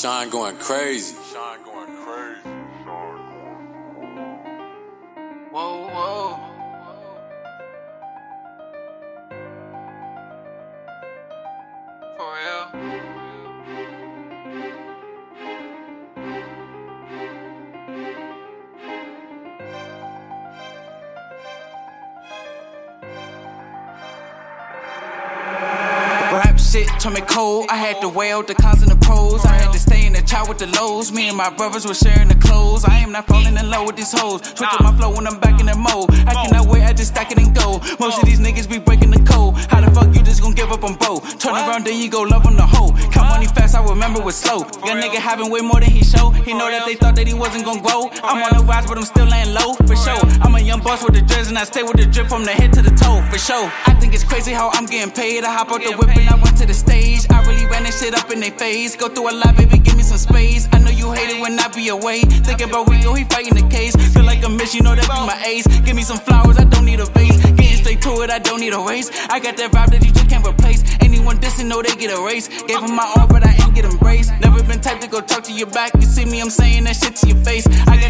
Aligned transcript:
Sean 0.00 0.30
going 0.30 0.56
crazy. 0.58 1.16
Sean 1.32 1.58
going 1.64 1.96
crazy. 2.04 2.48
Whoa, 5.50 5.88
whoa. 5.88 6.27
Shit 26.78 27.00
turned 27.00 27.14
me 27.14 27.20
cold. 27.22 27.66
I 27.70 27.76
had 27.76 28.00
to 28.00 28.08
weigh 28.08 28.32
out 28.32 28.46
the 28.46 28.54
cons 28.54 28.82
and 28.82 28.90
the 28.90 28.96
pros. 28.96 29.44
I 29.44 29.54
had 29.54 29.72
to 29.72 29.78
stay 29.78 30.06
in 30.06 30.12
the 30.12 30.22
chart 30.22 30.48
with 30.48 30.58
the 30.58 30.66
lows. 30.78 31.12
Me 31.12 31.28
and 31.28 31.36
my 31.36 31.50
brothers 31.50 31.86
were 31.86 31.94
sharing 31.94 32.28
the 32.28 32.36
clothes. 32.36 32.84
I 32.84 32.98
am 32.98 33.12
not 33.12 33.26
falling 33.26 33.56
in 33.56 33.70
love 33.70 33.86
with 33.86 33.96
these 33.96 34.12
hoes. 34.12 34.40
Switch 34.42 34.72
up 34.72 34.82
my 34.82 34.94
flow 34.96 35.14
when 35.14 35.26
I'm 35.26 35.38
back 35.40 35.60
in 35.60 35.66
the 35.66 35.76
mode. 35.76 36.10
I 36.26 36.34
cannot 36.34 36.66
wait, 36.68 36.82
I 36.82 36.92
just 36.92 37.12
stack 37.12 37.30
it 37.32 37.38
and 37.38 37.54
go. 37.54 37.80
Most 37.98 38.18
of 38.20 38.24
these 38.24 38.40
niggas 38.40 38.68
be 38.68 38.78
breaking 38.78 39.10
the 39.10 39.22
code. 39.30 39.54
How 39.70 39.80
the 39.80 39.90
fuck 39.90 40.14
you 40.14 40.22
just 40.22 40.42
gon' 40.42 40.52
give 40.52 40.70
up 40.70 40.84
on 40.84 40.94
both? 40.96 41.38
Turn 41.38 41.54
around, 41.54 41.86
then 41.86 42.00
you 42.00 42.10
go 42.10 42.22
love 42.22 42.46
on 42.46 42.56
the 42.56 42.66
hoe. 42.66 42.92
Count 43.10 43.28
money 43.30 43.46
fast, 43.46 43.74
I 43.74 43.82
remember 43.84 44.20
was 44.20 44.36
slow. 44.36 44.58
Young 44.86 45.00
nigga 45.02 45.18
having 45.18 45.50
way 45.50 45.60
more 45.60 45.80
than 45.80 45.90
he 45.90 46.02
show. 46.04 46.30
He 46.30 46.52
know 46.54 46.70
that 46.70 46.86
they 46.86 46.94
thought 46.94 47.16
that 47.16 47.26
he 47.26 47.34
wasn't 47.34 47.64
gon' 47.64 47.82
grow. 47.82 48.10
I'm 48.22 48.42
on 48.42 48.52
the 48.58 48.64
rise, 48.64 48.86
but 48.86 48.98
I'm 48.98 49.04
still 49.04 49.26
laying 49.26 49.52
low, 49.54 49.74
for 49.86 49.96
sure. 49.96 50.20
I'm 50.42 50.54
a 50.54 50.60
young 50.60 50.80
boss 50.80 51.02
with 51.02 51.14
the 51.14 51.22
dress, 51.22 51.48
and 51.48 51.58
I 51.58 51.64
stay 51.64 51.82
with 51.82 51.96
the 51.96 52.06
drip 52.06 52.28
from 52.28 52.44
the 52.44 52.52
head 52.52 52.72
to 52.74 52.82
the 52.82 52.94
toe, 52.94 53.24
for 53.30 53.38
sure. 53.38 53.70
I 53.86 53.94
think 53.94 54.14
it's 54.14 54.24
crazy 54.24 54.52
how 54.52 54.70
I'm 54.72 54.86
getting 54.86 55.12
paid. 55.12 55.44
I 55.44 55.52
hop 55.52 55.72
out 55.72 55.82
the 55.82 55.96
whip 55.96 56.16
and 56.16 56.28
I 56.28 56.36
went 56.42 56.56
to 56.58 56.66
the 56.68 56.74
stage. 56.74 57.24
I 57.30 57.40
really 57.48 57.64
ran 57.66 57.82
that 57.84 57.94
shit 57.94 58.14
up 58.14 58.30
in 58.30 58.40
their 58.40 58.52
face. 58.52 58.94
Go 58.94 59.08
through 59.08 59.32
a 59.32 59.34
lot, 59.34 59.56
baby, 59.56 59.78
give 59.78 59.96
me 59.96 60.02
some 60.02 60.18
space. 60.18 60.68
I 60.70 60.78
know 60.78 60.90
you 60.90 61.10
hate 61.12 61.30
it 61.30 61.40
when 61.40 61.58
I 61.58 61.66
be 61.68 61.88
away. 61.88 62.20
Thinking 62.20 62.68
about 62.68 62.88
Rico, 62.88 63.14
he 63.14 63.24
fighting 63.24 63.56
the 63.56 63.66
case. 63.68 63.96
Feel 64.12 64.24
like 64.24 64.44
a 64.44 64.48
miss, 64.48 64.74
you 64.74 64.82
know 64.82 64.94
that 64.94 65.08
be 65.08 65.18
my 65.26 65.38
ace. 65.48 65.66
Give 65.82 65.96
me 65.96 66.02
some 66.02 66.18
flowers, 66.18 66.58
I 66.58 66.64
don't 66.64 66.84
need 66.84 67.00
a 67.00 67.06
vase. 67.06 67.40
Getting 67.56 67.80
straight 67.80 68.02
to 68.02 68.20
it, 68.22 68.30
I 68.30 68.38
don't 68.38 68.60
need 68.60 68.74
a 68.74 68.80
race. 68.80 69.10
I 69.30 69.40
got 69.40 69.56
that 69.56 69.72
vibe 69.72 69.90
that 69.90 70.04
you 70.04 70.12
just 70.12 70.28
can't 70.28 70.46
replace. 70.46 70.84
Anyone 71.00 71.38
dissing, 71.38 71.66
know 71.66 71.80
they 71.82 71.96
get 71.96 72.12
erased. 72.12 72.50
Gave 72.68 72.80
him 72.80 72.94
my 72.94 73.06
all, 73.16 73.26
but 73.26 73.46
I 73.46 73.56
ain't 73.64 73.74
get 73.74 73.86
embraced. 73.86 74.32
Never 74.40 74.62
been 74.62 74.80
type 74.80 75.00
to 75.00 75.08
go 75.08 75.20
talk 75.20 75.44
to 75.44 75.52
your 75.52 75.68
back. 75.68 75.94
You 75.94 76.02
see 76.02 76.26
me, 76.26 76.40
I'm 76.40 76.50
saying 76.50 76.84
that 76.84 76.96
shit 76.96 77.16
to 77.16 77.28
your 77.28 77.42
face. 77.44 77.66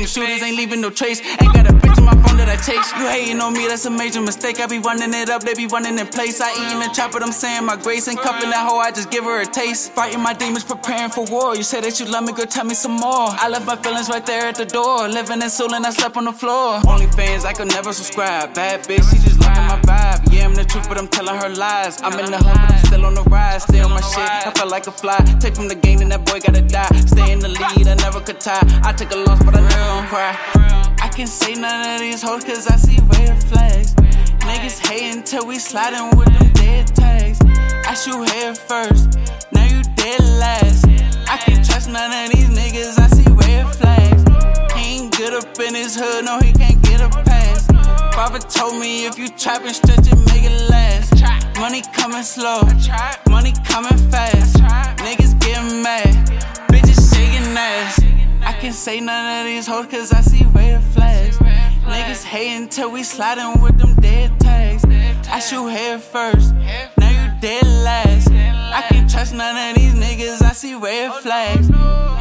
Them 0.00 0.08
shooters, 0.08 0.40
ain't 0.40 0.56
leaving 0.56 0.80
no 0.80 0.88
trace. 0.88 1.20
Ain't 1.20 1.52
got 1.52 1.68
a 1.68 1.74
bitch 1.74 1.98
on 1.98 2.06
my 2.06 2.16
phone 2.24 2.38
that 2.38 2.48
I 2.48 2.56
chase. 2.56 2.88
You 2.96 3.04
hating 3.04 3.38
on 3.38 3.52
me, 3.52 3.68
that's 3.68 3.84
a 3.84 3.90
major 3.90 4.22
mistake. 4.22 4.58
I 4.58 4.64
be 4.64 4.78
running 4.78 5.12
it 5.12 5.28
up, 5.28 5.42
they 5.42 5.52
be 5.52 5.66
running 5.66 5.98
in 5.98 6.06
place. 6.06 6.40
I 6.40 6.56
eat 6.56 6.72
in 6.72 6.80
the 6.80 6.88
but 7.12 7.22
I'm 7.22 7.32
saying 7.32 7.66
my 7.66 7.76
grace. 7.76 8.08
Ain't 8.08 8.18
cupping 8.18 8.48
that 8.48 8.64
hoe, 8.66 8.78
I 8.78 8.92
just 8.92 9.10
give 9.10 9.24
her 9.24 9.42
a 9.42 9.44
taste. 9.44 9.92
Fighting 9.92 10.22
my 10.22 10.32
demons, 10.32 10.64
preparing 10.64 11.10
for 11.10 11.26
war. 11.26 11.54
You 11.54 11.62
said 11.62 11.84
that 11.84 12.00
you 12.00 12.06
love 12.06 12.24
me, 12.24 12.32
girl, 12.32 12.46
tell 12.46 12.64
me 12.64 12.72
some 12.72 12.96
more. 12.96 13.28
I 13.28 13.50
left 13.50 13.66
my 13.66 13.76
feelings 13.76 14.08
right 14.08 14.24
there 14.24 14.48
at 14.48 14.54
the 14.54 14.64
door. 14.64 15.06
Living 15.06 15.42
in 15.42 15.50
Seoul 15.50 15.74
and 15.74 15.84
I 15.84 15.90
slept 15.90 16.16
on 16.16 16.24
the 16.24 16.32
floor. 16.32 16.80
Only 16.88 17.06
fans, 17.08 17.44
I 17.44 17.52
could 17.52 17.68
never 17.68 17.92
subscribe. 17.92 18.54
Bad 18.54 18.84
bitch, 18.88 19.04
she 19.12 19.18
just 19.20 19.38
loving 19.38 19.68
my 19.68 19.78
vibe. 19.84 20.32
Yeah, 20.32 20.46
I'm 20.46 20.54
the 20.54 20.64
truth, 20.64 20.88
but 20.88 20.96
I'm 20.96 21.08
telling 21.08 21.36
her 21.36 21.50
lies. 21.50 22.00
I'm 22.00 22.18
in 22.18 22.30
the 22.30 22.38
hood, 22.38 22.56
but 22.56 22.72
I'm 22.72 22.86
still 22.86 23.04
on 23.04 23.12
the 23.12 23.24
rise. 23.24 23.64
Stay 23.64 23.80
on 23.80 23.90
my 23.90 24.00
shit, 24.00 24.48
I 24.48 24.50
felt 24.56 24.70
like 24.70 24.86
a 24.86 24.92
fly. 24.92 25.18
Take 25.40 25.56
from 25.56 25.68
the 25.68 25.74
game, 25.74 26.00
and 26.00 26.10
that 26.10 26.24
boy 26.24 26.40
gotta 26.40 26.62
die. 26.62 26.88
Tie. 28.32 28.60
I 28.84 28.92
took 28.92 29.10
a 29.12 29.16
loss, 29.16 29.42
but 29.44 29.54
I 29.56 29.68
gon' 29.68 30.06
cry. 30.06 30.36
I 31.02 31.08
can't 31.08 31.28
say 31.28 31.54
none 31.54 31.94
of 31.94 32.00
these 32.00 32.22
hoes, 32.22 32.44
cause 32.44 32.66
I 32.68 32.76
see 32.76 32.98
red 33.18 33.42
flags. 33.44 33.94
Niggas 34.46 34.86
hating 34.86 35.22
till 35.22 35.46
we 35.46 35.58
sliding 35.58 36.16
with 36.16 36.32
them 36.38 36.52
dead 36.52 36.86
tags. 36.94 37.38
I 37.86 37.94
shoot 37.94 38.28
head 38.30 38.58
first, 38.58 39.18
now 39.52 39.64
you 39.64 39.82
dead 39.96 40.20
last. 40.38 40.86
I 41.28 41.36
can't 41.38 41.64
trust 41.64 41.88
none 41.88 42.10
of 42.12 42.32
these 42.32 42.48
niggas, 42.48 42.98
I 42.98 43.08
see 43.08 43.30
red 43.30 43.66
flags. 43.76 44.22
He 44.74 44.96
ain't 44.96 45.16
good 45.16 45.34
up 45.34 45.58
in 45.60 45.74
his 45.74 45.96
hood, 45.96 46.24
no, 46.24 46.38
he 46.40 46.52
can't 46.52 46.80
get 46.82 47.00
a 47.00 47.08
pass. 47.08 47.66
Papa 48.14 48.38
told 48.40 48.78
me 48.78 49.06
if 49.06 49.18
you 49.18 49.28
trap 49.28 49.62
and 49.64 49.74
stretch 49.74 50.06
it, 50.06 50.18
make 50.32 50.44
it 50.44 50.70
last. 50.70 51.14
Money 51.58 51.82
coming 51.92 52.22
slow, 52.22 52.62
money 53.28 53.52
coming 53.64 53.98
fast. 54.10 54.56
Niggas 55.04 55.19
say 58.80 58.98
none 58.98 59.40
of 59.40 59.44
these 59.44 59.66
hoes 59.66 59.84
cause 59.88 60.10
I 60.10 60.22
see 60.22 60.42
red 60.54 60.82
flags. 60.82 61.36
Niggas 61.36 62.24
hating 62.24 62.70
till 62.70 62.90
we 62.90 63.02
sliding 63.02 63.60
with 63.60 63.76
them 63.76 63.94
dead 63.96 64.40
tags. 64.40 64.82
I 65.28 65.38
shoot 65.38 65.68
head 65.68 66.02
first, 66.02 66.54
now 66.54 67.10
you 67.10 67.40
dead 67.42 67.66
last. 67.84 68.30
I 68.30 68.82
can't 68.88 69.10
trust 69.10 69.34
none 69.34 69.54
of 69.54 69.76
these 69.76 69.92
niggas, 69.92 70.40
I 70.40 70.52
see 70.52 70.74
red 70.76 71.12
flags. 71.16 71.68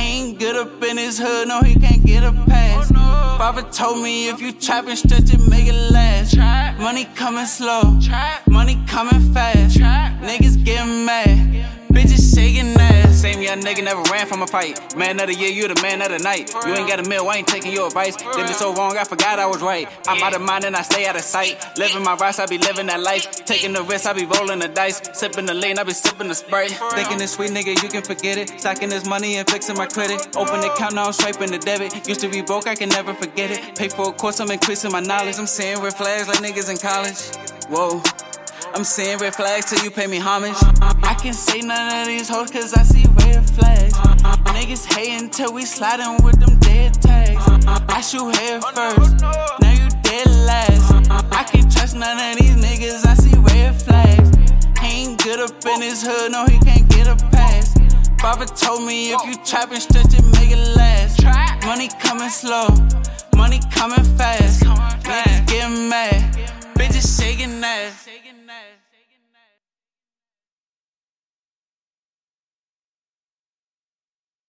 He 0.00 0.02
ain't 0.02 0.40
good 0.40 0.56
up 0.56 0.82
in 0.82 0.96
his 0.96 1.16
hood, 1.16 1.46
no, 1.46 1.60
he 1.62 1.76
can't 1.78 2.04
get 2.04 2.24
a 2.24 2.32
pass. 2.48 2.90
Papa 2.90 3.70
told 3.70 4.02
me 4.02 4.28
if 4.28 4.40
you 4.40 4.50
trap 4.50 4.88
and 4.88 4.98
stretch 4.98 5.32
it, 5.32 5.38
make 5.48 5.68
it 5.68 5.92
last. 5.92 6.36
Money 6.80 7.04
coming 7.14 7.46
slow, 7.46 8.00
money 8.48 8.82
coming 8.88 9.32
fast. 9.32 9.78
Niggas 9.78 10.64
getting 10.64 11.04
mad, 11.04 11.37
young 13.48 13.62
nigga 13.62 13.82
never 13.82 14.02
ran 14.12 14.26
from 14.26 14.42
a 14.42 14.46
fight. 14.46 14.94
Man 14.94 15.18
of 15.20 15.28
the 15.28 15.34
year, 15.34 15.48
you 15.48 15.68
the 15.68 15.80
man 15.80 16.02
of 16.02 16.10
the 16.10 16.18
night. 16.18 16.52
You 16.66 16.74
ain't 16.74 16.86
got 16.86 17.00
a 17.00 17.08
meal, 17.08 17.26
I 17.28 17.36
ain't 17.36 17.48
taking 17.48 17.72
your 17.72 17.86
advice. 17.86 18.14
Did 18.16 18.46
me 18.46 18.52
so 18.52 18.74
wrong, 18.74 18.96
I 18.98 19.04
forgot 19.04 19.38
I 19.38 19.46
was 19.46 19.62
right. 19.62 19.88
I'm 20.06 20.22
out 20.22 20.34
of 20.34 20.42
mind 20.42 20.64
and 20.64 20.76
I 20.76 20.82
stay 20.82 21.06
out 21.06 21.16
of 21.16 21.22
sight. 21.22 21.56
Living 21.78 22.04
my 22.04 22.14
rights, 22.16 22.38
I 22.38 22.46
be 22.46 22.58
living 22.58 22.86
that 22.88 23.00
life. 23.00 23.24
Taking 23.46 23.72
the 23.72 23.82
risk, 23.82 24.06
I 24.06 24.12
be 24.12 24.26
rolling 24.26 24.58
the 24.58 24.68
dice. 24.68 25.00
Sipping 25.14 25.46
the 25.46 25.54
lean, 25.54 25.78
I 25.78 25.84
be 25.84 25.92
sipping 25.92 26.28
the 26.28 26.34
Sprite. 26.34 26.72
Thinking 26.92 27.18
this 27.18 27.32
sweet 27.32 27.50
nigga, 27.50 27.82
you 27.82 27.88
can 27.88 28.02
forget 28.02 28.36
it. 28.36 28.60
Stacking 28.60 28.90
this 28.90 29.06
money 29.08 29.36
and 29.36 29.48
fixing 29.48 29.76
my 29.76 29.86
credit. 29.86 30.36
Open 30.36 30.60
the 30.60 30.70
account, 30.70 30.94
now 30.94 31.06
I'm 31.06 31.12
swiping 31.12 31.50
the 31.50 31.58
debit. 31.58 32.06
Used 32.06 32.20
to 32.20 32.28
be 32.28 32.42
broke, 32.42 32.66
I 32.66 32.74
can 32.74 32.90
never 32.90 33.14
forget 33.14 33.50
it. 33.50 33.78
Pay 33.78 33.88
for 33.88 34.10
a 34.10 34.12
course, 34.12 34.40
I'm 34.40 34.50
increasing 34.50 34.92
my 34.92 35.00
knowledge. 35.00 35.38
I'm 35.38 35.46
seeing 35.46 35.80
red 35.80 35.94
flags 35.94 36.28
like 36.28 36.38
niggas 36.38 36.70
in 36.70 36.76
college. 36.76 37.20
Whoa. 37.70 38.02
I'm 38.74 38.84
seeing 38.84 39.18
red 39.18 39.34
flags 39.34 39.66
till 39.66 39.82
you 39.84 39.90
pay 39.90 40.06
me 40.06 40.18
homage. 40.18 40.56
I 40.80 41.14
can't 41.20 41.34
say 41.34 41.60
none 41.60 42.00
of 42.00 42.06
these 42.06 42.28
hoes 42.28 42.50
cause 42.50 42.74
I 42.74 42.82
see 42.82 43.04
red 43.24 43.48
flags. 43.50 43.94
Niggas 44.54 44.92
hate 44.94 45.20
until 45.20 45.52
we 45.52 45.64
sliding 45.64 46.22
with 46.24 46.38
them 46.38 46.58
dead 46.60 46.94
tags. 46.94 47.42
I 47.88 48.00
shoot 48.00 48.34
head 48.36 48.62
first, 48.74 49.20
now 49.60 49.72
you 49.72 49.88
dead 50.02 50.26
last. 50.46 51.10
I 51.32 51.44
can't 51.44 51.70
trust 51.70 51.96
none 51.96 52.18
of 52.18 52.38
these 52.38 52.56
niggas, 52.56 53.06
I 53.06 53.14
see 53.14 53.36
red 53.38 53.80
flags. 53.82 54.30
He 54.80 55.04
ain't 55.04 55.22
good 55.22 55.40
up 55.40 55.66
in 55.66 55.82
his 55.82 56.02
hood, 56.06 56.32
no, 56.32 56.46
he 56.46 56.58
can't 56.60 56.88
get 56.88 57.08
a 57.08 57.16
pass. 57.30 57.74
Papa 58.18 58.46
told 58.46 58.84
me 58.84 59.12
if 59.12 59.24
you 59.26 59.34
trap 59.44 59.72
and 59.72 59.82
stretch 59.82 60.14
it, 60.14 60.24
make 60.38 60.50
it 60.50 60.76
last. 60.76 61.24
Money 61.64 61.88
coming 62.00 62.28
slow, 62.28 62.68
money 63.36 63.60
coming 63.72 64.04
fast. 64.16 64.62
Niggas 64.62 65.46
getting 65.46 65.88
mad, 65.88 66.34
bitches 66.74 67.20
shaking 67.20 67.62
ass. 67.64 68.08